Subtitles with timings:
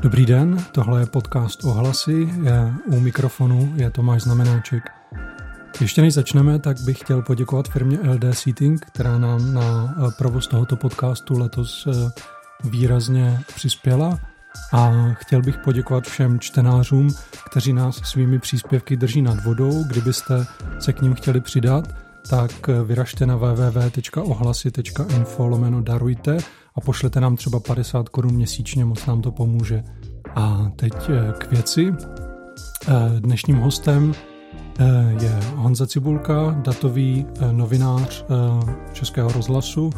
[0.00, 4.82] Dobrý den, tohle je podcast Ohlasy, je, u mikrofonu je Tomáš Znamenáček.
[5.80, 10.48] Ještě než začneme, tak bych chtěl poděkovat firmě LD Seating, která nám na eh, provoz
[10.48, 12.10] tohoto podcastu letos eh,
[12.64, 14.18] výrazně přispěla
[14.72, 17.14] a chtěl bych poděkovat všem čtenářům,
[17.50, 19.84] kteří nás svými příspěvky drží nad vodou.
[19.84, 20.46] Kdybyste
[20.78, 21.88] se k ním chtěli přidat,
[22.28, 26.38] tak eh, vyražte na www.ohlasy.info lomeno darujte
[26.78, 29.82] a pošlete nám třeba 50 korun měsíčně, moc nám to pomůže.
[30.34, 31.94] A teď eh, k věci.
[32.88, 34.14] Eh, dnešním hostem
[34.78, 38.24] eh, je Honza Cibulka, datový novinář
[38.92, 39.90] Českého rozhlasu,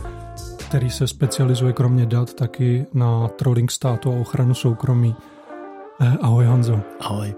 [0.69, 5.15] který se specializuje kromě dat taky na trolling státu a ochranu soukromí.
[6.21, 6.81] Ahoj Honzo.
[7.01, 7.35] Ahoj.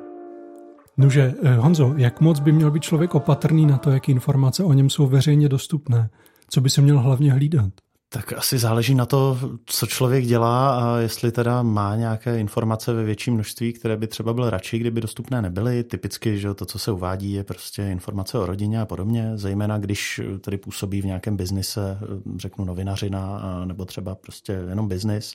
[0.97, 4.91] Nože, Honzo, jak moc by měl být člověk opatrný na to, jaké informace o něm
[4.91, 6.11] jsou veřejně dostupné?
[6.49, 7.73] Co by se měl hlavně hlídat?
[8.13, 13.05] Tak asi záleží na to, co člověk dělá a jestli teda má nějaké informace ve
[13.05, 15.85] větším množství, které by třeba byl radši, kdyby dostupné nebyly.
[15.85, 20.21] Typicky, že to, co se uvádí, je prostě informace o rodině a podobně, zejména když
[20.41, 21.99] tedy působí v nějakém biznise,
[22.37, 25.33] řeknu novinařina, nebo třeba prostě jenom biznis,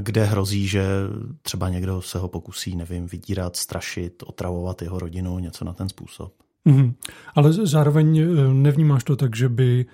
[0.00, 0.86] kde hrozí, že
[1.42, 6.32] třeba někdo se ho pokusí, nevím, vydírat, strašit, otravovat jeho rodinu, něco na ten způsob.
[6.66, 6.94] Mm-hmm.
[7.34, 9.86] Ale zároveň eh, nevnímáš to tak, že by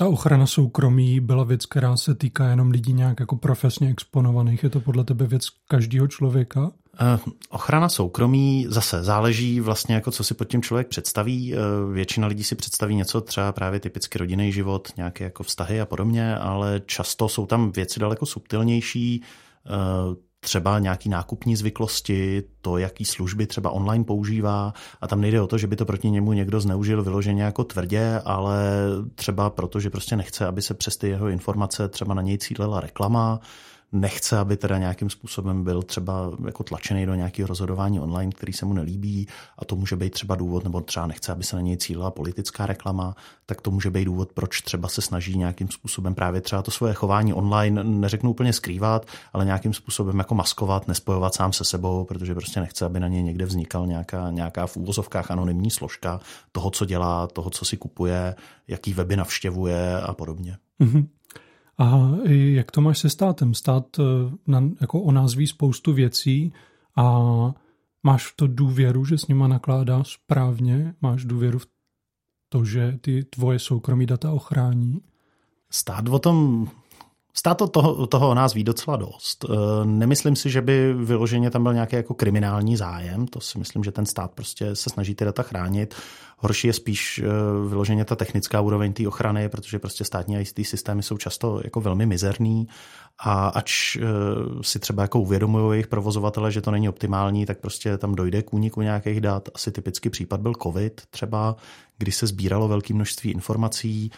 [0.00, 4.62] ta ochrana soukromí byla věc, která se týká jenom lidí nějak jako profesně exponovaných.
[4.62, 6.60] Je to podle tebe věc každého člověka?
[6.60, 11.54] Uh, ochrana soukromí zase záleží vlastně jako co si pod tím člověk představí.
[11.54, 15.86] Uh, většina lidí si představí něco třeba právě typicky rodinný život, nějaké jako vztahy a
[15.86, 19.22] podobně, ale často jsou tam věci daleko subtilnější.
[20.40, 24.74] Třeba nějaký nákupní zvyklosti, to, jaký služby třeba online používá.
[25.00, 28.22] A tam nejde o to, že by to proti němu někdo zneužil vyloženě jako tvrdě,
[28.24, 28.62] ale
[29.14, 32.80] třeba proto, že prostě nechce, aby se přes ty jeho informace třeba na něj cílila
[32.80, 33.40] reklama,
[33.92, 38.66] nechce, aby teda nějakým způsobem byl třeba jako tlačený do nějakého rozhodování online, který se
[38.66, 41.76] mu nelíbí a to může být třeba důvod, nebo třeba nechce, aby se na něj
[41.76, 43.16] cílila politická reklama,
[43.46, 46.94] tak to může být důvod, proč třeba se snaží nějakým způsobem právě třeba to svoje
[46.94, 52.34] chování online, neřeknu úplně skrývat, ale nějakým způsobem jako maskovat, nespojovat sám se sebou, protože
[52.34, 56.20] prostě nechce, aby na něj někde vznikal nějaká, nějaká v úvozovkách anonymní složka
[56.52, 58.34] toho, co dělá, toho, co si kupuje,
[58.68, 60.56] jaký weby navštěvuje a podobně.
[60.80, 61.06] Mm-hmm.
[61.80, 63.54] A jak to máš se státem?
[63.54, 64.02] Stát eh,
[64.46, 66.52] na, jako o nás ví spoustu věcí
[66.96, 67.20] a
[68.02, 70.94] máš v to důvěru, že s nima nakládá správně?
[71.00, 71.66] Máš důvěru v
[72.48, 75.00] to, že ty tvoje soukromí data ochrání?
[75.70, 76.68] Stát o tom
[77.34, 79.44] Stát to toho, toho o nás ví docela dost.
[79.44, 83.26] Eh, nemyslím si, že by vyloženě tam byl nějaký jako kriminální zájem.
[83.26, 85.94] To si myslím, že ten stát prostě se snaží ty data chránit.
[86.38, 91.02] Horší je spíš eh, vyloženě ta technická úroveň té ochrany, protože prostě státní IT systémy
[91.02, 92.68] jsou často jako velmi mizerný
[93.18, 94.02] a ač eh,
[94.62, 98.52] si třeba jako uvědomují jejich provozovatele, že to není optimální, tak prostě tam dojde k
[98.52, 99.48] úniku nějakých dat.
[99.54, 101.56] Asi typický případ byl COVID třeba,
[101.98, 104.10] kdy se sbíralo velké množství informací,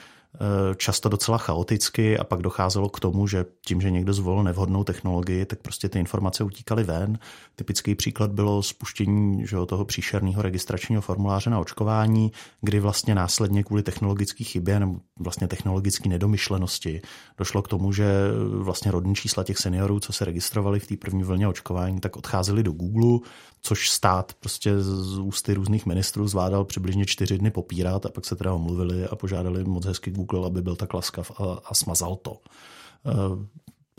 [0.76, 5.44] často docela chaoticky a pak docházelo k tomu, že tím, že někdo zvolil nevhodnou technologii,
[5.44, 7.19] tak prostě ty informace utíkaly ven.
[7.56, 13.82] Typický příklad bylo spuštění že, toho příšerného registračního formuláře na očkování, kdy vlastně následně kvůli
[13.82, 17.03] technologické chybě nebo vlastně technologické nedomyšlenosti
[17.38, 18.06] došlo k tomu, že
[18.54, 22.62] vlastně rodní čísla těch seniorů, co se registrovali v té první vlně očkování, tak odcházeli
[22.62, 23.19] do Google,
[23.62, 28.36] což stát prostě z ústy různých ministrů zvládal přibližně čtyři dny popírat a pak se
[28.36, 32.40] teda omluvili a požádali moc hezky Google, aby byl tak laskav a, a smazal to.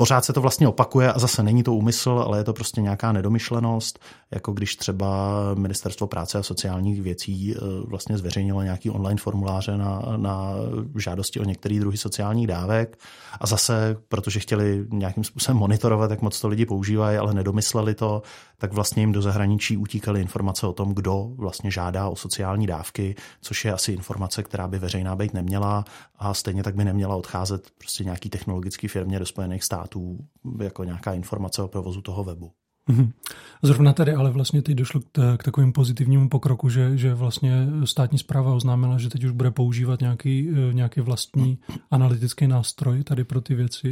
[0.03, 3.11] Pořád se to vlastně opakuje a zase není to úmysl, ale je to prostě nějaká
[3.11, 3.99] nedomyšlenost,
[4.31, 10.01] jako když třeba Ministerstvo práce a sociálních věcí eh, vlastně zveřejnilo nějaký online formuláře na,
[10.17, 10.53] na
[10.97, 12.97] žádosti o některé druhy sociálních dávek
[13.39, 18.21] a zase, protože chtěli nějakým způsobem monitorovat, jak moc to lidi používají, ale nedomysleli to,
[18.57, 23.15] tak vlastně jim do zahraničí utíkaly informace o tom, kdo vlastně žádá o sociální dávky,
[23.41, 25.85] což je asi informace, která by veřejná být neměla
[26.19, 29.92] a stejně tak by neměla odcházet prostě nějaký technologický firmě do Spojených států
[30.61, 32.51] jako nějaká informace o provozu toho webu.
[32.89, 33.11] Mhm.
[33.61, 38.17] Zrovna tady ale vlastně teď došlo k, k takovým pozitivnímu pokroku, že, že vlastně státní
[38.17, 41.59] zpráva oznámila, že teď už bude používat nějaký, eh, nějaký vlastní
[41.91, 43.91] analytický nástroj tady pro ty věci.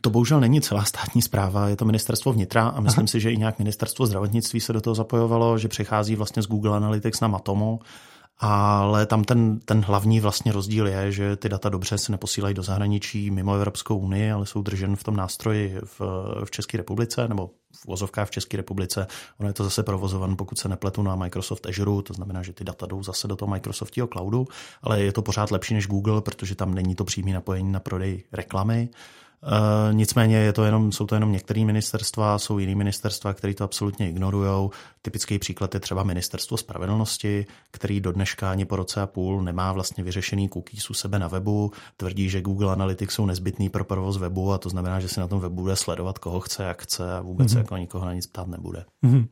[0.00, 3.06] To bohužel není celá státní zpráva, je to ministerstvo vnitra a myslím Aha.
[3.06, 6.76] si, že i nějak ministerstvo zdravotnictví se do toho zapojovalo, že přechází vlastně z Google
[6.76, 7.78] Analytics na Matomo,
[8.38, 12.62] ale tam ten, ten hlavní vlastně rozdíl je, že ty data dobře se neposílají do
[12.62, 16.00] zahraničí mimo Evropskou unii, ale jsou držen v tom nástroji v,
[16.44, 19.06] v České republice nebo v vozovkách v České republice.
[19.40, 22.64] Ono je to zase provozovan, pokud se nepletu na Microsoft Azure, to znamená, že ty
[22.64, 24.46] data jdou zase do toho Microsoftního cloudu,
[24.82, 28.24] ale je to pořád lepší než Google, protože tam není to přímé napojení na prodej
[28.32, 28.88] reklamy.
[29.46, 33.64] Uh, nicméně je to jenom, jsou to jenom některé ministerstva, jsou jiné ministerstva, které to
[33.64, 34.70] absolutně ignorují.
[35.02, 39.72] Typický příklad je třeba ministerstvo spravedlnosti, který do dneška ani po roce a půl nemá
[39.72, 41.72] vlastně vyřešený cookies u sebe na webu.
[41.96, 45.28] Tvrdí, že Google Analytics jsou nezbytný pro provoz webu a to znamená, že si na
[45.28, 47.58] tom webu bude sledovat, koho chce, jak chce a vůbec mm-hmm.
[47.58, 48.84] jako nikoho na nic ptát nebude.
[49.04, 49.26] Mm-hmm.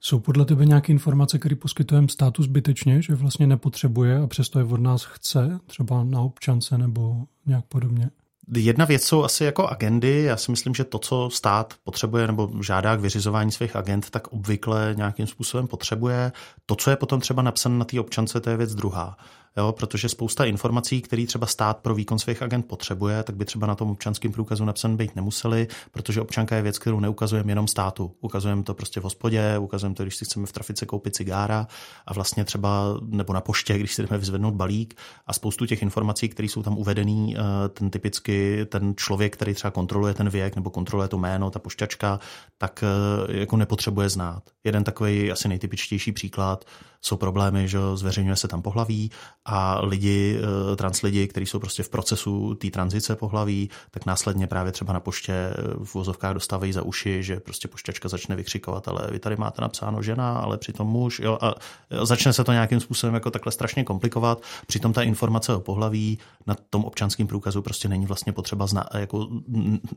[0.00, 4.64] Jsou podle tebe nějaké informace, které poskytujeme státu zbytečně, že vlastně nepotřebuje a přesto je
[4.64, 8.10] od nás chce, třeba na občance nebo nějak podobně?
[8.54, 10.22] Jedna věc jsou asi jako agendy.
[10.22, 14.28] Já si myslím, že to, co stát potřebuje nebo žádá k vyřizování svých agent, tak
[14.28, 16.32] obvykle nějakým způsobem potřebuje.
[16.66, 19.16] To, co je potom třeba napsané na té občance, to je věc druhá
[19.56, 23.66] jo, protože spousta informací, které třeba stát pro výkon svých agent potřebuje, tak by třeba
[23.66, 28.14] na tom občanském průkazu napsan být nemuseli, protože občanka je věc, kterou neukazujeme jenom státu.
[28.20, 31.66] Ukazujeme to prostě v hospodě, ukazujeme to, když si chceme v trafice koupit cigára
[32.06, 34.94] a vlastně třeba nebo na poště, když si jdeme vyzvednout balík
[35.26, 39.70] a spoustu těch informací, které jsou tam uvedený, eh, ten typicky ten člověk, který třeba
[39.70, 42.20] kontroluje ten věk nebo kontroluje to jméno, ta pošťačka,
[42.58, 44.42] tak eh, jako nepotřebuje znát.
[44.64, 46.64] Jeden takový asi nejtypičtější příklad
[47.00, 49.10] jsou problémy, že zveřejňuje se tam pohlaví
[49.46, 50.38] a lidi,
[50.72, 54.92] eh, trans lidi, kteří jsou prostě v procesu té tranzice pohlaví, tak následně právě třeba
[54.92, 55.54] na poště eh,
[55.84, 60.02] v vozovkách dostávají za uši, že prostě pošťačka začne vykřikovat, ale vy tady máte napsáno
[60.02, 61.54] žena, ale přitom muž, jo, a
[62.02, 66.56] začne se to nějakým způsobem jako takhle strašně komplikovat, přitom ta informace o pohlaví na
[66.70, 69.28] tom občanském průkazu prostě není vlastně potřeba znát, jako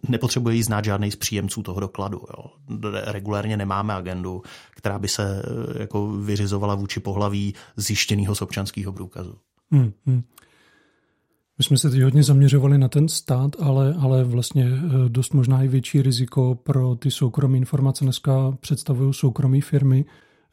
[0.08, 2.22] nepotřebuje jí znát žádný z příjemců toho dokladu.
[2.38, 2.46] Jo.
[3.06, 9.39] Regulérně nemáme agendu, která by se eh, jako vyřizovala vůči pohlaví zjištěného z občanského průkazu.
[9.72, 10.24] Hmm, hmm.
[11.58, 15.64] My jsme se teď hodně zaměřovali na ten stát, ale, ale vlastně eh, dost možná
[15.64, 20.06] i větší riziko pro ty soukromé informace dneska představují soukromé firmy.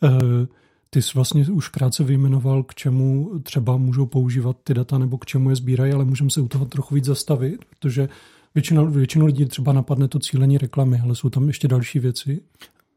[0.04, 0.46] Eh,
[0.90, 5.26] ty jsi vlastně už krátce vyjmenoval, k čemu třeba můžou používat ty data nebo k
[5.26, 8.08] čemu je sbírají, ale můžeme se u toho trochu víc zastavit, protože
[8.54, 12.40] většinou, většinu lidí třeba napadne to cílení reklamy, ale jsou tam ještě další věci.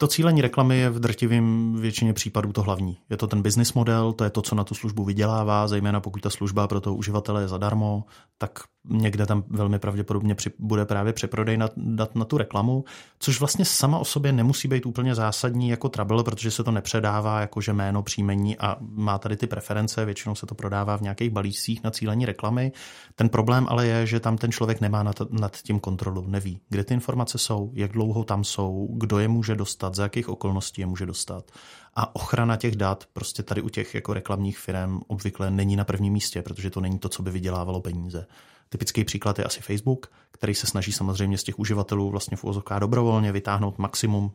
[0.01, 2.97] To cílení reklamy je v drtivém většině případů to hlavní.
[3.09, 6.21] Je to ten business model, to je to, co na tu službu vydělává, zejména pokud
[6.21, 8.03] ta služba pro toho uživatele je zadarmo,
[8.37, 8.59] tak
[8.89, 12.83] někde tam velmi pravděpodobně při, bude právě přeprodej na, dat na tu reklamu,
[13.19, 17.41] což vlastně sama o sobě nemusí být úplně zásadní jako trouble, protože se to nepředává
[17.41, 21.83] jakože jméno, příjmení a má tady ty preference, většinou se to prodává v nějakých balíčcích
[21.83, 22.71] na cílení reklamy.
[23.15, 26.83] Ten problém ale je, že tam ten člověk nemá nad, nad tím kontrolu, neví, kde
[26.83, 30.85] ty informace jsou, jak dlouho tam jsou, kdo je může dostat, za jakých okolností je
[30.85, 31.51] může dostat.
[31.95, 36.13] A ochrana těch dat prostě tady u těch jako reklamních firm obvykle není na prvním
[36.13, 38.27] místě, protože to není to, co by vydělávalo peníze.
[38.69, 42.43] Typický příklad je asi Facebook, který se snaží samozřejmě z těch uživatelů vlastně v
[42.79, 44.31] dobrovolně vytáhnout maximum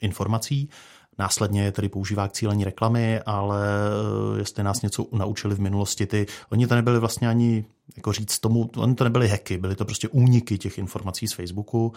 [0.00, 0.68] informací.
[1.20, 6.06] Následně je tedy používá k cílení reklamy, ale eh, jestli nás něco naučili v minulosti,
[6.06, 7.64] ty, oni to nebyli vlastně ani,
[7.96, 11.92] jako říct tomu, oni to nebyly hacky, byly to prostě úniky těch informací z Facebooku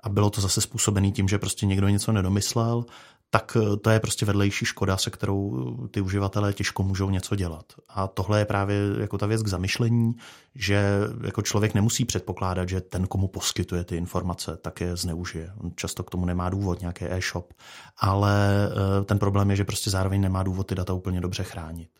[0.00, 2.84] a bylo to zase způsobené tím, že prostě někdo něco nedomyslel
[3.30, 7.64] tak eh, to je prostě vedlejší škoda, se kterou ty uživatelé těžko můžou něco dělat.
[7.88, 10.14] A tohle je právě jako ta věc k zamyšlení,
[10.54, 15.52] že jako člověk nemusí předpokládat, že ten, komu poskytuje ty informace, tak je zneužije.
[15.58, 17.52] On často k tomu nemá důvod, nějaký e-shop.
[17.98, 21.90] Ale eh, ten problém je, že prostě zároveň nemá důvod ty data úplně dobře chránit.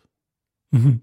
[0.74, 0.98] Mm-hmm.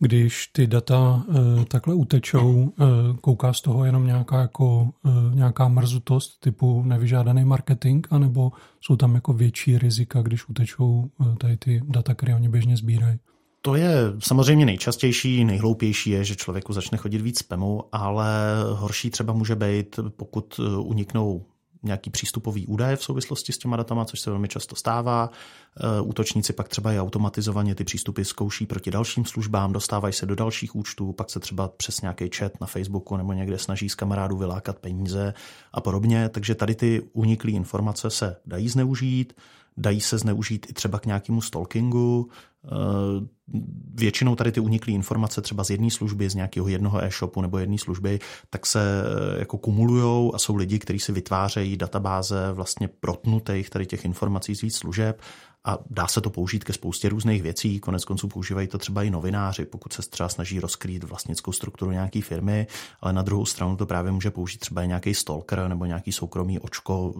[0.00, 2.84] Když ty data e, takhle utečou, e,
[3.20, 9.14] kouká z toho jenom nějaká, jako, e, nějaká mrzutost typu nevyžádaný marketing, anebo jsou tam
[9.14, 13.18] jako větší rizika, když utečou e, tady ty data, které oni běžně sbírají?
[13.62, 18.28] To je samozřejmě nejčastější, nejhloupější je, že člověku začne chodit víc spamu, ale
[18.72, 21.44] horší třeba může být, pokud uniknou
[21.82, 25.30] nějaký přístupový údaje v souvislosti s těma datama, což se velmi často stává.
[25.80, 30.34] E, útočníci pak třeba i automatizovaně ty přístupy zkouší proti dalším službám, dostávají se do
[30.34, 34.36] dalších účtů, pak se třeba přes nějaký chat na Facebooku nebo někde snaží z kamarádů
[34.36, 35.34] vylákat peníze
[35.72, 36.28] a podobně.
[36.28, 39.32] Takže tady ty uniklé informace se dají zneužít,
[39.78, 42.30] dají se zneužít i třeba k nějakému stalkingu,
[42.64, 43.26] Eh,
[43.94, 47.78] většinou tady ty uniklé informace třeba z jedné služby, z nějakého jednoho e-shopu nebo jedné
[47.78, 48.20] služby,
[48.50, 53.86] tak se eh, jako kumulujou a jsou lidi, kteří si vytvářejí databáze vlastně protnutých tady
[53.86, 55.20] těch informací z víc služeb
[55.64, 57.80] a dá se to použít ke spoustě různých věcí.
[57.80, 62.22] Konec konců používají to třeba i novináři, pokud se třeba snaží rozkrýt vlastnickou strukturu nějaké
[62.22, 62.66] firmy,
[63.00, 66.58] ale na druhou stranu to právě může použít třeba i nějaký stalker nebo nějaký soukromý
[66.58, 67.12] očko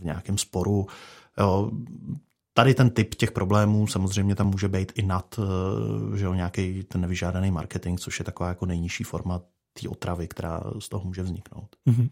[0.00, 0.86] v nějakém sporu.
[1.38, 1.70] Jo,
[2.54, 6.82] Tady ten typ těch problémů samozřejmě tam může být i nad eh, že jo, nějaký
[6.82, 9.40] ten nevyžádaný marketing, což je taková jako nejnižší forma
[9.80, 11.76] té otravy, která z toho může vzniknout.
[11.88, 12.10] Mm-hmm.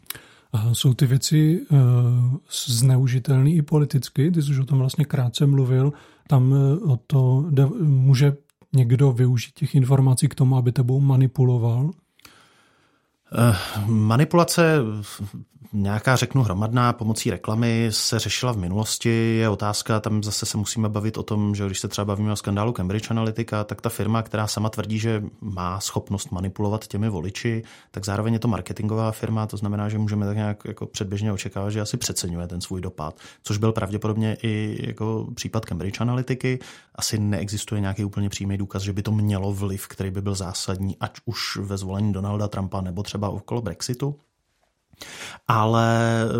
[0.52, 1.78] A jsou ty věci uh,
[2.66, 4.30] zneužitelné i politicky?
[4.30, 5.92] Ty jsi už o tom vlastně krátce mluvil.
[6.28, 8.36] Tam uh, o to de, může
[8.72, 11.90] někdo využít těch informací k tomu, aby tebou manipuloval?
[13.86, 14.78] Manipulace
[15.72, 19.36] nějaká, řeknu, hromadná pomocí reklamy se řešila v minulosti.
[19.36, 22.36] Je otázka, tam zase se musíme bavit o tom, že když se třeba bavíme o
[22.36, 27.62] skandálu Cambridge Analytica, tak ta firma, která sama tvrdí, že má schopnost manipulovat těmi voliči,
[27.90, 31.70] tak zároveň je to marketingová firma, to znamená, že můžeme tak nějak jako předběžně očekávat,
[31.70, 36.58] že asi přeceňuje ten svůj dopad, což byl pravděpodobně i jako případ Cambridge Analytiky.
[36.94, 40.96] Asi neexistuje nějaký úplně přímý důkaz, že by to mělo vliv, který by byl zásadní,
[41.00, 44.16] ať už ve zvolení Donalda Trumpa nebo třeba okolo Brexitu.
[45.48, 46.30] Ale eh,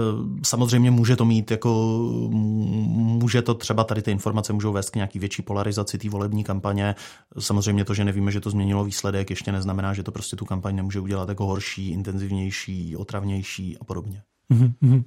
[0.43, 1.99] samozřejmě může to mít jako,
[2.31, 6.95] může to třeba tady ty informace můžou vést k nějaký větší polarizaci té volební kampaně.
[7.39, 10.77] Samozřejmě to, že nevíme, že to změnilo výsledek, ještě neznamená, že to prostě tu kampaň
[10.77, 14.23] nemůže udělat jako horší, intenzivnější, otravnější a podobně.
[14.51, 15.05] Mm-hmm.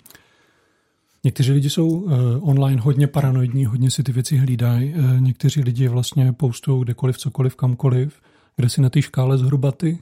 [1.24, 4.94] Někteří lidi jsou uh, online hodně paranoidní, hodně si ty věci hlídají.
[4.94, 8.22] Uh, někteří lidi vlastně postují kdekoliv, cokoliv, kamkoliv.
[8.56, 10.00] Kde si na té škále zhruba ty?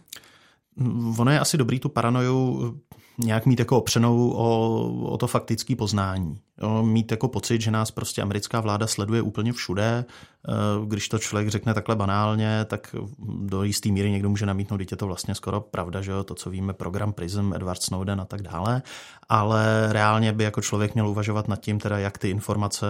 [1.18, 2.60] Ono je asi dobrý tu paranoju
[3.24, 6.40] nějak mít jako opřenou o, o to faktické poznání.
[6.62, 10.06] Jo, mít jako pocit, že nás prostě americká vláda sleduje úplně všude.
[10.50, 14.98] Eh, když to člověk řekne takhle banálně, tak do jisté míry někdo může namítnout, je
[14.98, 18.42] to vlastně skoro pravda, že jo, to, co víme, program PRISM, Edward Snowden a tak
[18.42, 18.82] dále.
[19.30, 22.86] Ale reálně by jako člověk měl uvažovat nad tím, teda jak ty informace,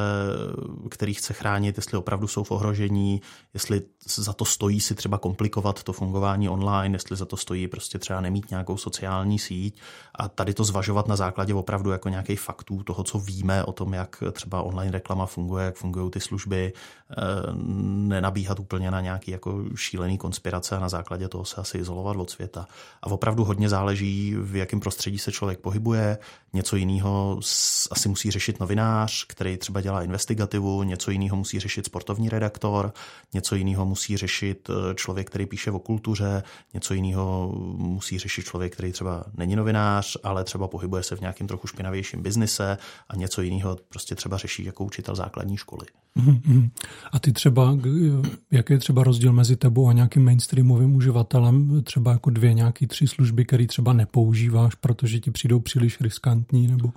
[0.89, 3.21] které chce chránit, jestli opravdu jsou v ohrožení,
[3.53, 3.81] jestli
[4.15, 8.21] za to stojí si třeba komplikovat to fungování online, jestli za to stojí prostě třeba
[8.21, 9.79] nemít nějakou sociální síť
[10.21, 13.93] a tady to zvažovat na základě opravdu jako nějakých faktů toho, co víme o tom,
[13.93, 16.73] jak třeba online reklama funguje, jak fungují ty služby,
[17.11, 17.15] eh,
[17.83, 22.29] nenabíhat úplně na nějaký jako šílený konspirace a na základě toho se asi izolovat od
[22.29, 22.67] světa.
[23.01, 26.17] A opravdu hodně záleží, v jakém prostředí se člověk pohybuje.
[26.53, 27.39] Něco jiného
[27.91, 32.93] asi musí řešit novinář, který třeba dělá investigativu, něco jiného musí řešit sportovní redaktor,
[33.33, 38.73] něco jiného musí řešit eh, člověk, který píše o kultuře, něco jiného musí řešit člověk,
[38.73, 42.77] který třeba není novinář, ale třeba pohybuje se v nějakém trochu špinavějším biznise
[43.09, 45.85] a něco jiného prostě třeba řeší jako učitel základní školy.
[46.17, 46.69] Mm-hmm.
[47.11, 47.77] A ty třeba,
[48.51, 51.83] jaký je třeba rozdíl mezi tebou a nějakým mainstreamovým uživatelem?
[51.83, 56.67] Třeba jako dvě, nějaký tři služby, které třeba nepoužíváš, protože ti přijdou příliš riskantní?
[56.67, 56.89] Nebo...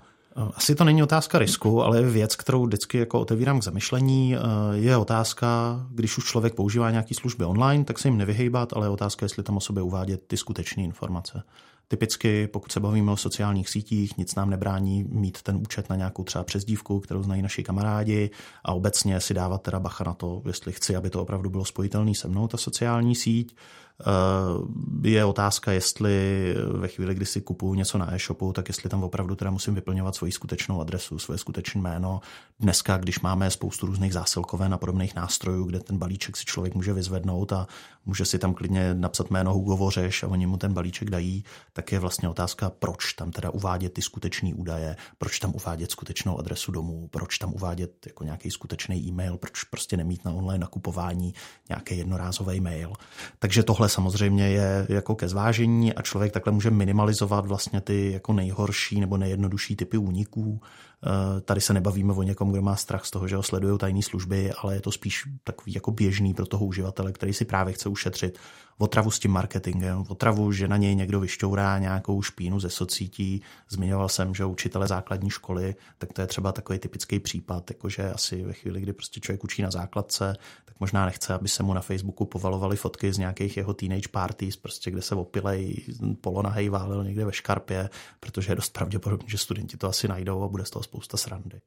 [0.55, 4.35] Asi to není otázka risku, ale je věc, kterou vždycky jako otevírám k zamyšlení.
[4.73, 8.91] Je otázka, když už člověk používá nějaké služby online, tak se jim nevyhejbat, ale je
[8.91, 11.43] otázka, jestli tam o sobě uvádět ty skutečné informace.
[11.89, 16.25] Typicky, pokud se bavíme o sociálních sítích, nic nám nebrání mít ten účet na nějakou
[16.25, 18.31] třeba přezdívku, kterou znají naši kamarádi
[18.65, 22.15] a obecně si dávat teda bacha na to, jestli chci, aby to opravdu bylo spojitelné
[22.15, 23.57] se mnou, ta sociální síť.
[24.01, 29.05] Eh, je otázka, jestli ve chvíli, kdy si kupuju něco na e-shopu, tak jestli tam
[29.05, 32.21] opravdu teda musím vyplňovat svoji skutečnou adresu, svoje skutečné jméno.
[32.61, 36.93] Dneska, když máme spoustu různých zásilkoven a podobných nástrojů, kde ten balíček si člověk může
[36.93, 37.67] vyzvednout a
[38.07, 41.93] může si tam klidně napsat jméno Hugo Vořeš a oni mu ten balíček dají, tak
[41.93, 46.73] je vlastně otázka, proč tam teda uvádět ty skutečné údaje, proč tam uvádět skutečnou adresu
[46.73, 51.35] domů, proč tam uvádět jako nějaký skutečný e-mail, proč prostě nemít na online nakupování
[51.69, 52.93] nějaký jednorázový mail.
[53.39, 58.33] Takže tohle samozřejmě je jako ke zvážení a člověk takhle může minimalizovat vlastně ty jako
[58.33, 60.61] nejhorší nebo nejjednodušší typy úniků.
[61.07, 64.03] Eh, tady se nebavíme o někom, kdo má strach z toho, že ho sledují tajné
[64.03, 67.89] služby, ale je to spíš takový jako běžný pro toho uživatele, který si právě chce
[67.89, 68.39] ušetřit
[68.79, 73.43] otravu s tím marketingem, otravu, že na něj někdo vyšťourá nějakou špínu ze socítí.
[73.69, 78.43] Zmiňoval jsem, že učitele základní školy, tak to je třeba takový typický případ, jakože asi
[78.43, 81.81] ve chvíli, kdy prostě člověk učí na základce, tak možná nechce, aby se mu na
[81.81, 85.77] Facebooku povalovaly fotky z nějakých jeho teenage parties, prostě kde se opilej,
[86.21, 87.91] polonahej válel někde ve škarpě,
[88.21, 91.61] protože je dost pravděpodobné, že studenti to asi najdou a bude z toho spousta srandy.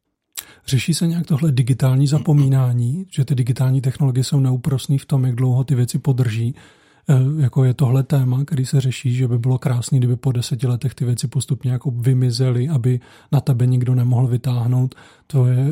[0.67, 5.35] Řeší se nějak tohle digitální zapomínání, že ty digitální technologie jsou neúprosné v tom, jak
[5.35, 6.55] dlouho ty věci podrží?
[7.09, 10.67] E, jako je tohle téma, který se řeší, že by bylo krásné, kdyby po deseti
[10.67, 12.99] letech ty věci postupně jako vymizely, aby
[13.31, 14.95] na tebe nikdo nemohl vytáhnout.
[15.27, 15.67] To je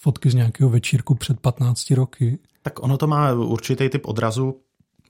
[0.00, 2.38] fotky z nějakého večírku před 15 roky.
[2.62, 4.60] Tak ono to má určitý typ odrazu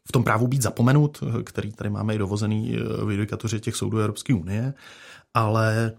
[0.09, 4.35] v tom právu být zapomenut, který tady máme i dovozený v judikatuře těch soudů Evropské
[4.35, 4.75] unie,
[5.35, 5.93] ale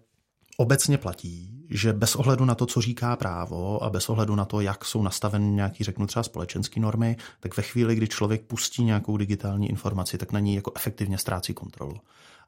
[0.63, 4.61] obecně platí, že bez ohledu na to, co říká právo a bez ohledu na to,
[4.61, 9.17] jak jsou nastaveny nějaký, řeknu třeba společenské normy, tak ve chvíli, kdy člověk pustí nějakou
[9.17, 11.95] digitální informaci, tak na ní jako efektivně ztrácí kontrolu.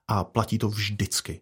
[0.07, 1.41] A platí to vždycky.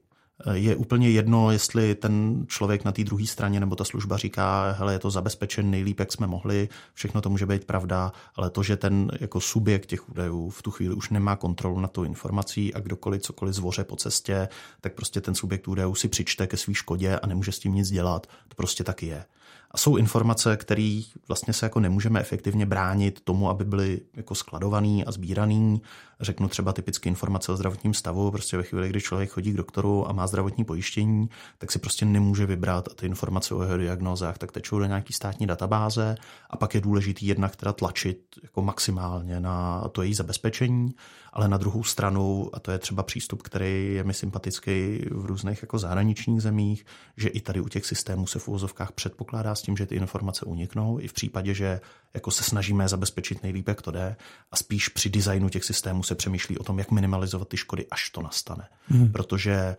[0.53, 4.93] Je úplně jedno, jestli ten člověk na té druhé straně nebo ta služba říká, hele,
[4.93, 8.77] je to zabezpečen nejlíp, jak jsme mohli, všechno to může být pravda, ale to, že
[8.77, 12.79] ten jako subjekt těch údajů v tu chvíli už nemá kontrolu na tu informací a
[12.79, 14.47] kdokoliv cokoliv zvoře po cestě,
[14.81, 17.89] tak prostě ten subjekt údajů si přičte ke své škodě a nemůže s tím nic
[17.89, 18.27] dělat.
[18.47, 19.25] To prostě taky je.
[19.71, 25.05] A jsou informace, které vlastně se jako nemůžeme efektivně bránit tomu, aby byly jako skladovaný
[25.05, 25.81] a sbíraný.
[26.21, 28.31] Řeknu třeba typické informace o zdravotním stavu.
[28.31, 32.05] Prostě ve chvíli, kdy člověk chodí k doktoru a má zdravotní pojištění, tak si prostě
[32.05, 36.15] nemůže vybrat a ty informace o jeho diagnózách tak tečou do nějaký státní databáze
[36.49, 40.95] a pak je důležitý jednak teda tlačit jako maximálně na to její zabezpečení,
[41.33, 45.61] ale na druhou stranu, a to je třeba přístup, který je mi sympatický v různých
[45.61, 46.85] jako zahraničních zemích,
[47.17, 50.45] že i tady u těch systémů se v úvozovkách předpokládá s tím, že ty informace
[50.45, 51.81] uniknou, i v případě, že
[52.13, 54.15] jako se snažíme zabezpečit nejlíp, jak to jde,
[54.51, 58.09] a spíš při designu těch systémů se přemýšlí o tom, jak minimalizovat ty škody, až
[58.09, 58.67] to nastane.
[58.87, 59.11] Hmm.
[59.11, 59.75] Protože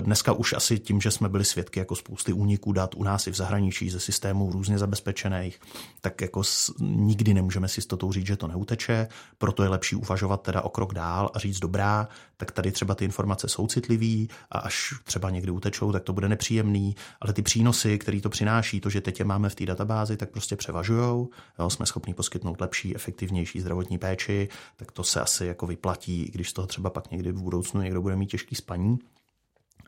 [0.00, 3.30] dneska už asi tím, že jsme byli svědky jako spousty úniků dat u nás i
[3.30, 5.60] v zahraničí ze systémů různě zabezpečených,
[6.00, 9.08] tak jako s, nikdy nemůžeme si s jistotou říct, že to neuteče,
[9.38, 13.04] proto je lepší uvažovat teda o krok dál a říct dobrá, tak tady třeba ty
[13.04, 17.98] informace jsou citlivý a až třeba někdy utečou, tak to bude nepříjemný, ale ty přínosy,
[17.98, 21.70] které to přináší, to, že teď je máme v té databázi, tak prostě převažujou, jo,
[21.70, 26.66] jsme schopni poskytnout lepší, efektivnější zdravotní péči, tak to se asi jako vyplatí, když to
[26.66, 28.98] třeba pak někdy v budoucnu někdo bude mít těžký spaní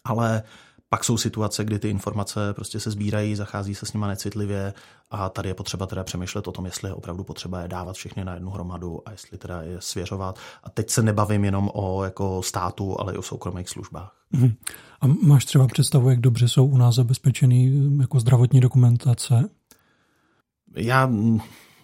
[0.05, 0.43] ale
[0.89, 4.75] pak jsou situace, kdy ty informace prostě se sbírají, zachází se s nima necitlivě
[5.11, 8.25] a tady je potřeba teda přemýšlet o tom, jestli je opravdu potřeba je dávat všechny
[8.25, 10.39] na jednu hromadu a jestli teda je svěřovat.
[10.65, 14.17] A teď se nebavím jenom o jako státu, ale i o soukromých službách.
[14.31, 14.55] Mhm.
[15.01, 19.49] A máš třeba představu, jak dobře jsou u nás zabezpečený jako zdravotní dokumentace?
[20.77, 21.11] Já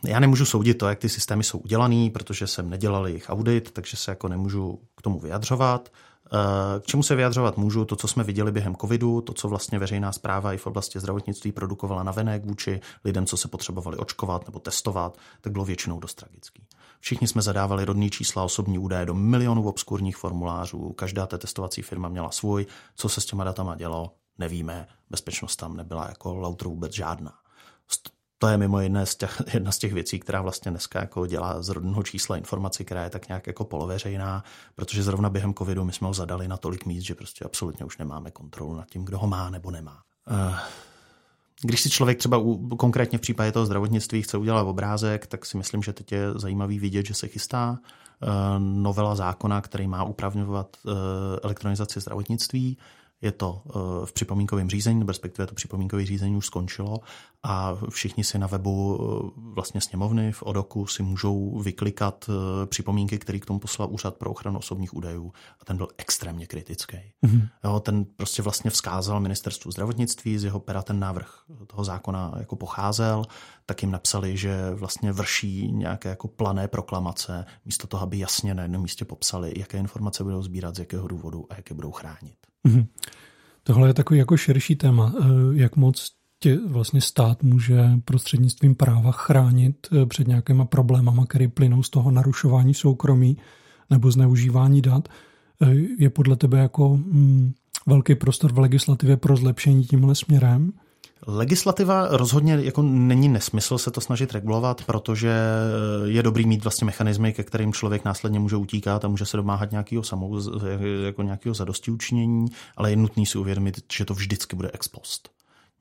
[0.07, 3.97] já nemůžu soudit to, jak ty systémy jsou udělaný, protože jsem nedělal jejich audit, takže
[3.97, 5.89] se jako nemůžu k tomu vyjadřovat.
[6.33, 7.85] Eh, k čemu se vyjadřovat můžu?
[7.85, 11.53] To, co jsme viděli během covidu, to, co vlastně veřejná zpráva i v oblasti zdravotnictví
[11.53, 16.15] produkovala na venek vůči lidem, co se potřebovali očkovat nebo testovat, tak bylo většinou dost
[16.15, 16.67] tragický.
[17.01, 22.09] Všichni jsme zadávali rodní čísla, osobní údaje do milionů obskurních formulářů, každá té testovací firma
[22.09, 22.67] měla svůj,
[22.97, 27.33] co se s těma datama dělo, nevíme, bezpečnost tam nebyla jako lauter vůbec žádná
[28.39, 31.63] to je mimo jiné z těch, jedna z těch věcí, která vlastně dneska jako dělá
[31.63, 35.93] z rodného čísla informaci, která je tak nějak jako poloveřejná, protože zrovna během covidu my
[35.93, 39.19] jsme ho zadali na tolik míst, že prostě absolutně už nemáme kontrolu nad tím, kdo
[39.19, 40.03] ho má nebo nemá.
[40.31, 40.55] Eh,
[41.63, 45.57] když si člověk třeba u, konkrétně v případě toho zdravotnictví chce udělat obrázek, tak si
[45.57, 48.27] myslím, že teď je zajímavý vidět, že se chystá eh,
[48.59, 50.91] novela zákona, který má upravňovat eh,
[51.43, 52.79] elektronizaci zdravotnictví.
[53.23, 53.73] Je to eh,
[54.07, 57.01] v připomínkovém řízení, respektive to připomínkové řízení už skončilo
[57.43, 63.19] a všichni si na webu eh, vlastně sněmovny v ODOKu si můžou vyklikat eh, připomínky,
[63.19, 66.97] který k tomu poslal Úřad pro ochranu osobních údajů a ten byl extrémně kritický.
[66.97, 67.49] Mm-hmm.
[67.65, 72.57] Jo, ten prostě vlastně vzkázal ministerstvu zdravotnictví, z jeho pera ten návrh toho zákona jako
[72.57, 73.25] pocházel,
[73.67, 78.63] tak jim napsali, že vlastně vrší nějaké jako plané proklamace, místo toho, aby jasně na
[78.63, 82.37] jednom místě popsali, jaké informace budou sbírat, z jakého důvodu a jaké budou chránit.
[82.67, 82.87] Mm-hmm.
[83.63, 85.15] Tohle je takový jako širší téma.
[85.21, 91.49] Eh, jak moc tě vlastně stát může prostřednictvím práva chránit eh, před nějakýma problémama, které
[91.49, 93.37] plynou z toho narušování soukromí
[93.91, 95.09] nebo zneužívání dat.
[95.63, 97.53] Eh, je podle tebe jako mm,
[97.87, 100.73] velký prostor v legislativě pro zlepšení tímhle směrem?
[101.27, 105.37] Legislativa rozhodně jako není nesmysl se to snažit regulovat, protože
[106.05, 109.71] je dobrý mít vlastně mechanismy, ke kterým člověk následně může utíkat a může se domáhat
[109.71, 110.41] nějakého samou,
[111.05, 115.31] jako nějakého zadosti učinění, ale je nutný si uvědomit, že to vždycky bude ex post.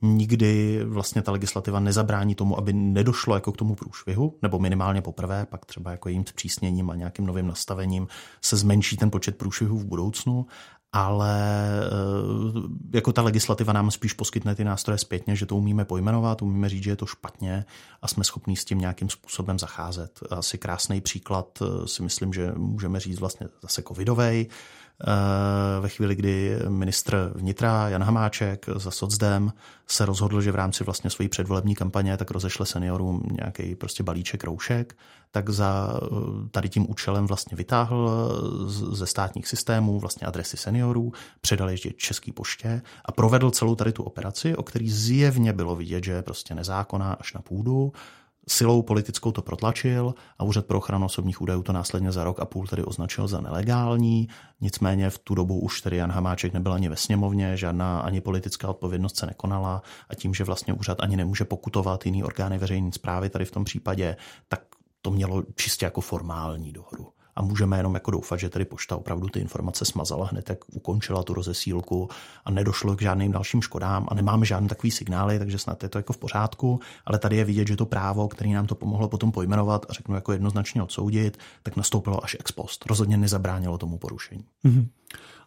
[0.01, 5.45] Nikdy vlastně ta legislativa nezabrání tomu, aby nedošlo jako k tomu průšvihu, nebo minimálně poprvé,
[5.49, 8.07] pak třeba jako jejím zpřísněním a nějakým novým nastavením
[8.41, 10.45] se zmenší ten počet průšvihů v budoucnu,
[10.95, 11.33] ale
[11.67, 16.69] eh, jako ta legislativa nám spíš poskytne ty nástroje zpětně, že to umíme pojmenovat, umíme
[16.69, 17.65] říct, že je to špatně
[18.01, 20.19] a jsme schopni s tím nějakým způsobem zacházet.
[20.29, 24.47] Asi krásný příklad eh, si myslím, že můžeme říct vlastně zase covidovej,
[25.79, 29.53] ve chvíli, kdy ministr vnitra Jan Hamáček za socdem
[29.87, 34.43] se rozhodl, že v rámci vlastně své předvolební kampaně tak rozešle seniorům nějaký prostě balíček
[34.43, 34.97] roušek,
[35.31, 36.07] tak za eh,
[36.51, 38.29] tady tím účelem vlastně vytáhl
[38.91, 44.03] ze státních systémů vlastně adresy seniorů, předal ještě Český poště a provedl celou tady tu
[44.03, 47.93] operaci, o který zjevně bylo vidět, že je prostě nezákonná až na půdu,
[48.47, 52.45] silou politickou to protlačil a Úřad pro ochranu osobních údajů to následně za rok a
[52.45, 54.27] půl tedy označil za nelegální.
[54.61, 58.69] Nicméně v tu dobu už tedy Jan Hamáček nebyl ani ve sněmovně, žádná ani politická
[58.69, 63.29] odpovědnost se nekonala a tím, že vlastně úřad ani nemůže pokutovat jiný orgány veřejné zprávy
[63.29, 64.61] tady v tom případě, tak
[65.01, 69.29] to mělo čistě jako formální dohodu a můžeme jenom jako doufat, že tedy pošta opravdu
[69.29, 72.09] ty informace smazala hned, jak ukončila tu rozesílku
[72.45, 75.97] a nedošlo k žádným dalším škodám a nemáme žádné takový signály, takže snad je to
[75.97, 79.31] jako v pořádku, ale tady je vidět, že to právo, který nám to pomohlo potom
[79.31, 82.85] pojmenovat a řeknu jako jednoznačně odsoudit, tak nastoupilo až ex post.
[82.85, 84.45] Rozhodně nezabránilo tomu porušení.
[84.65, 84.87] Mm-hmm.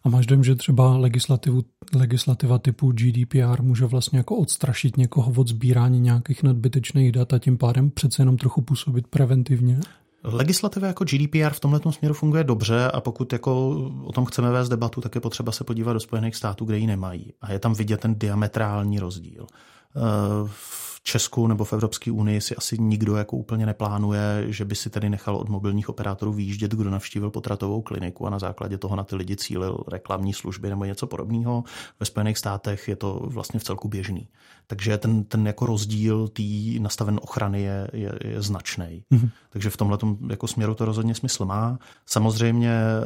[0.03, 1.63] A máš dojem, že třeba legislativu,
[1.95, 7.57] legislativa typu GDPR může vlastně jako odstrašit někoho od sbírání nějakých nadbytečných dat a tím
[7.57, 9.79] pádem přece jenom trochu působit preventivně?
[10.23, 13.69] Legislativa jako GDPR v tomhle směru funguje dobře a pokud jako
[14.03, 16.87] o tom chceme vést debatu, tak je potřeba se podívat do Spojených států, kde ji
[16.87, 17.33] nemají.
[17.41, 19.47] A je tam vidět ten diametrální rozdíl.
[19.95, 19.99] Eh,
[20.45, 24.89] v Česku nebo v Evropské unii si asi nikdo jako úplně neplánuje, že by si
[24.89, 29.03] tedy nechal od mobilních operátorů výjíždět, kdo navštívil potratovou kliniku a na základě toho na
[29.03, 31.63] ty lidi cílil reklamní služby nebo něco podobného.
[31.99, 34.27] Ve Spojených státech je to vlastně v celku běžný.
[34.69, 36.43] Takže ten, ten jako rozdíl té
[36.79, 39.03] nastaven ochrany je, je, je značný.
[39.11, 39.29] Mm-hmm.
[39.49, 39.97] Takže v tomhle
[40.29, 41.79] jako směru to rozhodně smysl má.
[42.05, 43.01] Samozřejmě e,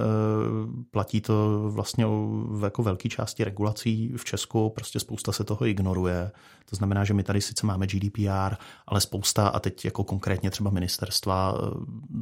[0.92, 2.06] platí to vlastně
[2.48, 6.32] v jako velké části regulací v Česku, prostě spousta se toho ignoruje.
[6.70, 8.56] To znamená, že my tady sice máme GDPR,
[8.88, 11.68] ale spousta, a teď jako konkrétně třeba ministerstva, e,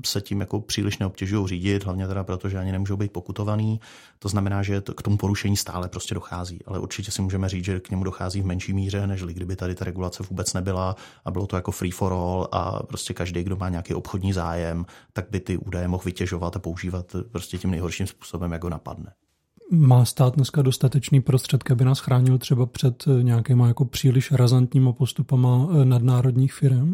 [0.06, 3.80] se tím jako příliš neobtěžují řídit, hlavně teda proto, že ani nemůžou být pokutovaný.
[4.20, 6.60] To znamená, že k tomu porušení stále prostě dochází.
[6.66, 9.76] Ale určitě si můžeme říct, že k němu dochází v menší míře, než kdyby tady
[9.76, 13.56] ta regulace vůbec nebyla a bylo to jako free for all a prostě každý, kdo
[13.56, 18.08] má nějaký obchodní zájem, tak by ty údaje mohl vytěžovat a používat prostě tím nejhorším
[18.08, 19.14] způsobem, jak ho napadne.
[19.72, 25.68] Má stát dneska dostatečný prostředky, aby nás chránil třeba před nějakýma jako příliš razantníma postupama
[25.84, 26.94] nadnárodních firm?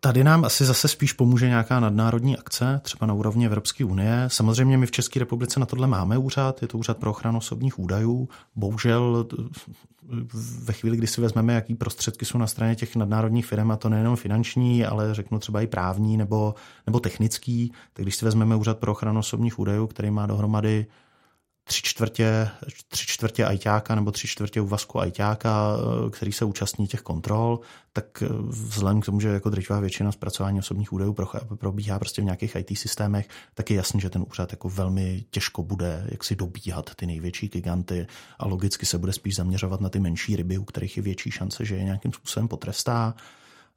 [0.00, 4.24] Tady nám asi zase spíš pomůže nějaká nadnárodní akce, třeba na úrovni Evropské unie.
[4.26, 7.78] Samozřejmě my v České republice na tohle máme úřad, je to úřad pro ochranu osobních
[7.78, 8.28] údajů.
[8.56, 9.26] Bohužel
[10.62, 13.88] ve chvíli, kdy si vezmeme, jaký prostředky jsou na straně těch nadnárodních firm, a to
[13.88, 16.54] nejenom finanční, ale řeknu třeba i právní nebo,
[16.86, 20.86] nebo technický, tak když si vezmeme úřad pro ochranu osobních údajů, který má dohromady
[21.68, 22.48] tři čtvrtě,
[22.88, 27.60] tři čtvrtě ajťáka nebo tři čtvrtě úvazku ajťáka, eh, který se účastní těch kontrol,
[27.92, 31.16] tak eh, vzhledem k tomu, že jako drtivá většina zpracování osobních údajů
[31.58, 35.62] probíhá prostě v nějakých IT systémech, tak je jasný, že ten úřad jako velmi těžko
[35.62, 38.06] bude jak si dobíhat ty největší giganty
[38.38, 41.64] a logicky se bude spíš zaměřovat na ty menší ryby, u kterých je větší šance,
[41.64, 43.14] že je nějakým způsobem potrestá.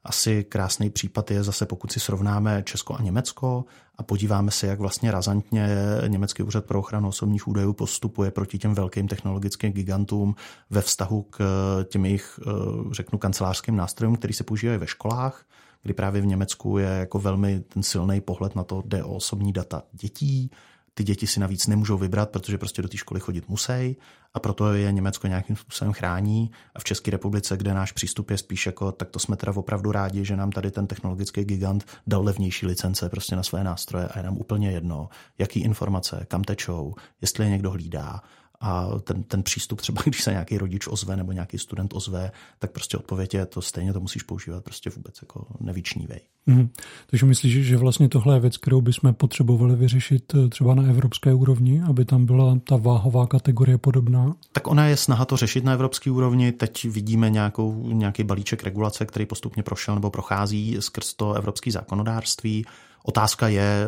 [0.04, 3.64] Asi krásný případ je zase, pokud si srovnáme Česko a Německo
[3.98, 5.68] a podíváme se, jak vlastně razantně
[6.06, 10.34] Německý úřad pro ochranu osobních údajů postupuje proti těm velkým technologickým gigantům
[10.70, 11.38] ve vztahu k
[11.84, 12.50] těm jejich, eh,
[12.94, 15.44] řeknu, kancelářským nástrojům, který se používají ve školách,
[15.82, 19.52] kdy právě v Německu je jako velmi ten silný pohled na to, jde o osobní
[19.52, 20.50] data dětí,
[20.94, 23.96] ty děti si navíc nemůžou vybrat, protože prostě do té školy chodit musí
[24.34, 26.50] a proto je Německo nějakým způsobem chrání.
[26.74, 29.92] A v České republice, kde náš přístup je spíš jako, tak to jsme teda opravdu
[29.92, 34.18] rádi, že nám tady ten technologický gigant dal levnější licence prostě na své nástroje a
[34.18, 38.22] je nám úplně jedno, jaký informace, kam tečou, jestli je někdo hlídá
[38.62, 42.70] a ten, ten přístup třeba, když se nějaký rodič ozve nebo nějaký student ozve, tak
[42.70, 46.20] prostě odpověď je to stejně to musíš používat prostě vůbec jako nevyčnívej.
[46.46, 46.68] Mm.
[47.06, 51.34] Takže myslíš, že vlastně tohle je věc, kterou bychom potřebovali vyřešit eh, třeba na evropské
[51.34, 54.34] úrovni, aby tam byla ta váhová kategorie podobná?
[54.52, 56.52] Tak ona je snaha to řešit na evropské úrovni.
[56.52, 62.64] Teď vidíme nějakou, nějaký balíček regulace, který postupně prošel nebo prochází skrz to evropské zákonodárství.
[63.04, 63.86] Otázka je,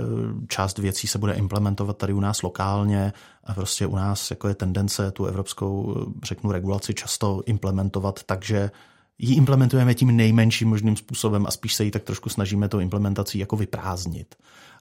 [0.48, 3.12] část věcí se bude implementovat tady u nás lokálně
[3.44, 8.70] a prostě u nás jako je tendence tu evropskou, řeknu, regulaci často implementovat takže
[9.18, 13.38] ji implementujeme tím nejmenším možným způsobem a spíš se ji tak trošku snažíme to implementací
[13.38, 14.35] jako vyprázdnit.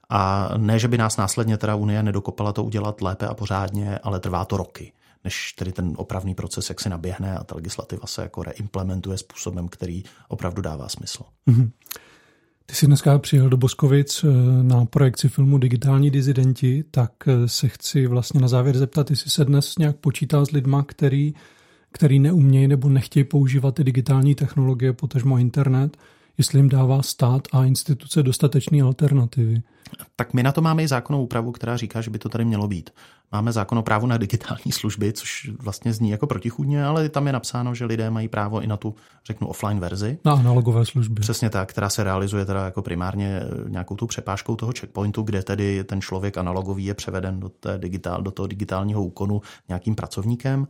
[0.08, 4.20] A ne, že by nás následně teda Unie nedokopala to udělat lépe a pořádně, ale
[4.20, 4.92] trvá to roky
[5.24, 9.68] než tedy ten opravný proces, jak se naběhne a ta legislativa se jako reimplementuje způsobem,
[9.68, 11.22] který opravdu dává smysl.
[11.48, 11.70] Mm-hmm.
[12.66, 14.28] Ty jsi dneska přijel do Boskovic eh,
[14.62, 19.44] na projekci filmu Digitální dizidenti, tak eh, se chci vlastně na závěr zeptat, jestli se
[19.44, 21.34] dnes nějak počítá s lidma, který,
[21.92, 25.96] který neumějí nebo nechtějí používat ty digitální technologie, potažmo internet,
[26.38, 29.62] jestli jim dává stát a instituce dostatečné alternativy.
[30.16, 32.68] Tak my na to máme i zákonnou úpravu, která říká, že by to tady mělo
[32.68, 32.90] být.
[33.32, 37.32] Máme zákon o právu na digitální služby, což vlastně zní jako protichůdně, ale tam je
[37.32, 38.94] napsáno, že lidé mají právo i na tu,
[39.26, 40.18] řeknu, offline verzi.
[40.24, 41.20] Na analogové služby.
[41.20, 45.84] Přesně tak, která se realizuje teda jako primárně nějakou tu přepážkou toho checkpointu, kde tedy
[45.84, 50.66] ten člověk analogový je převeden do, té digitál, do toho digitálního úkonu nějakým pracovníkem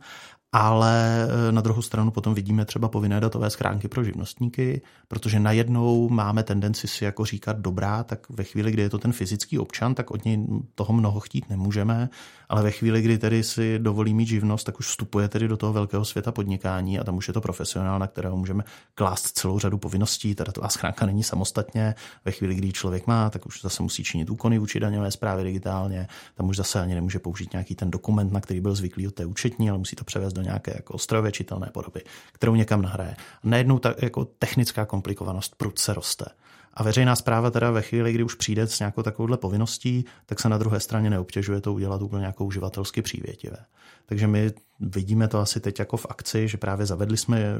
[0.55, 6.09] ale eh, na druhou stranu potom vidíme třeba povinné datové schránky pro živnostníky, protože najednou
[6.09, 9.95] máme tendenci si jako říkat dobrá, tak ve chvíli, kdy je to ten fyzický občan,
[9.95, 12.09] tak od něj toho mnoho chtít nemůžeme,
[12.49, 15.73] ale ve chvíli, kdy tedy si dovolí mít živnost, tak už vstupuje tedy do toho
[15.73, 18.63] velkého světa podnikání a tam už je to profesionál, na kterého můžeme
[18.93, 20.35] klást celou řadu povinností.
[20.35, 21.95] Ta schránka není samostatně.
[22.25, 26.07] Ve chvíli, kdy člověk má, tak už zase musí činit úkony vůči daňové zprávy digitálně.
[26.35, 29.25] Tam už zase ani nemůže použít nějaký ten dokument, na který byl zvyklý od té
[29.25, 32.01] účetní, ale musí to převést do nějaké jako strojově čitelné podoby,
[32.33, 33.15] kterou někam nahraje.
[33.43, 36.25] A najednou ta jako technická komplikovanost prudce roste.
[36.73, 40.49] A veřejná zpráva teda ve chvíli, kdy už přijde s nějakou takovouhle povinností, tak se
[40.49, 43.57] na druhé straně neobtěžuje to udělat úplně nějakou uživatelsky přívětivé.
[44.05, 47.57] Takže my vidíme to asi teď jako v akci, že právě zavedli jsme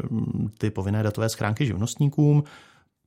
[0.57, 2.43] ty povinné datové schránky živnostníkům,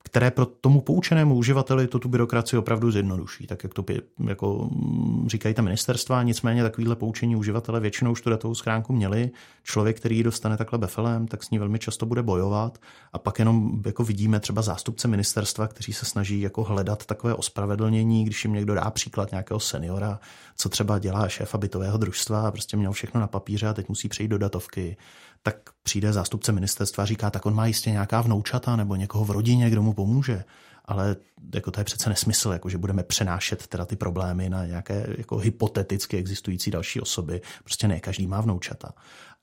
[0.03, 3.85] které pro tomu poučenému uživateli to tu byrokracii opravdu zjednoduší, tak jak to
[4.27, 9.31] jako mm, říkají ta ministerstva, nicméně takovýhle poučení uživatele většinou už tu datovou schránku měli.
[9.65, 12.79] Člověk, který ji dostane takhle befelem, tak s ní velmi často bude bojovat.
[13.13, 18.25] A pak jenom jako vidíme třeba zástupce ministerstva, kteří se snaží jako hledat takové ospravedlnění,
[18.25, 20.21] když jim někdo dá příklad nějakého seniora,
[20.57, 24.09] co třeba dělá šéfa bytového družstva a prostě měl všechno na papíře a teď musí
[24.09, 24.97] přejít do datovky
[25.43, 29.31] tak přijde zástupce ministerstva a říká, tak on má jistě nějaká vnoučata nebo někoho v
[29.31, 30.45] rodině, kdo mu pomůže.
[30.85, 31.17] Ale
[31.55, 35.37] jako to je přece nesmysl, jako že budeme přenášet teda ty problémy na nějaké jako
[35.37, 37.41] hypoteticky existující další osoby.
[37.65, 38.93] Prostě ne každý má vnoučata.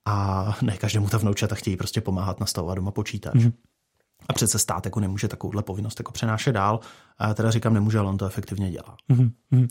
[0.05, 3.35] A ne každému ta vnoučata chtějí prostě pomáhat nastavovat doma počítač.
[3.35, 3.53] Mm-hmm.
[4.29, 6.79] A přece stát jako nemůže takovouhle povinnost jako přenášet dál.
[7.17, 8.97] A já teda říkám, nemůže, ale on to efektivně dělá.
[9.09, 9.67] Mm-hmm.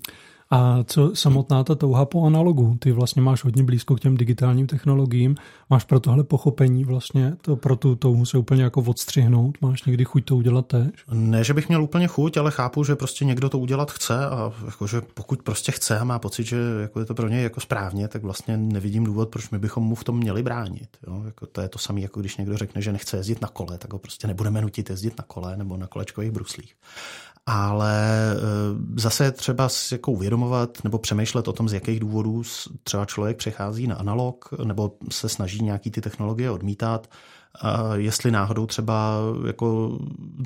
[0.51, 2.77] A co samotná ta touha po analogu?
[2.79, 5.37] Ty vlastně máš hodně blízko k těm digitálním technologiím.
[5.71, 9.59] Máš pro tohle pochopení vlastně, to pro tu touhu se úplně jako odstřihnout?
[9.61, 10.91] Máš někdy chuť to udělat tež?
[11.13, 14.53] Ne, že bych měl úplně chuť, ale chápu, že prostě někdo to udělat chce a
[14.67, 18.09] jakože pokud prostě chce a má pocit, že jako je to pro něj jako správně,
[18.09, 20.89] tak vlastně nevidím důvod, proč my bychom mu v tom měli bránit.
[21.07, 21.23] Jo?
[21.25, 23.93] Jako to je to samé, jako když někdo řekne, že nechce jezdit na kole, tak
[23.93, 26.75] ho prostě nebudeme nutit jezdit na kole nebo na kolečkových bruslích
[27.47, 28.37] ale e,
[28.97, 32.43] zase je třeba jako uvědomovat nebo přemýšlet o tom, z jakých důvodů
[32.83, 37.09] třeba člověk přechází na analog nebo se snaží nějaký ty technologie odmítat,
[37.61, 39.99] a jestli náhodou třeba jako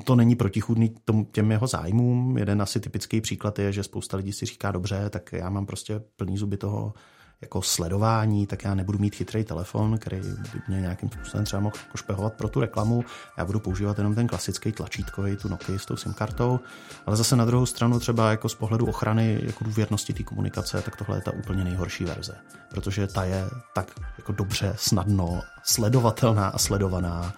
[0.03, 2.37] to není protichůdný tom, těm jeho zájmům.
[2.37, 6.01] Jeden asi typický příklad je, že spousta lidí si říká dobře, tak já mám prostě
[6.15, 6.93] plný zuby toho
[7.41, 11.75] jako sledování, tak já nebudu mít chytrý telefon, který by mě nějakým způsobem třeba mohl
[11.95, 13.03] špehovat pro tu reklamu.
[13.37, 16.59] Já budu používat jenom ten klasický tlačítkový, tu Nokia s tou SIM kartou.
[17.05, 20.95] Ale zase na druhou stranu třeba jako z pohledu ochrany jako důvěrnosti té komunikace, tak
[20.95, 22.35] tohle je ta úplně nejhorší verze.
[22.69, 27.33] Protože ta je tak jako dobře, snadno sledovatelná a sledovaná,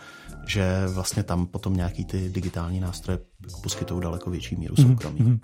[0.45, 3.19] že vlastně tam potom nějaký ty digitální nástroje
[3.63, 5.19] poskytují daleko větší míru mhm, soukromí.
[5.19, 5.39] Mm-hmm.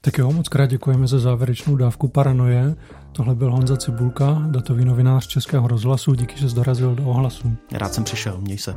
[0.00, 2.76] Tak jo, moc krát děkujeme za závěrečnou dávku paranoje.
[3.16, 6.14] Tohle byl Honza Cibulka, datový novinář Českého rozhlasu.
[6.14, 7.56] Díky, že jsi dorazil do ohlasu.
[7.72, 8.74] Rád jsem přišel, měj se.